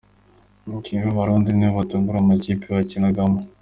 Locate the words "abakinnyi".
0.65-1.01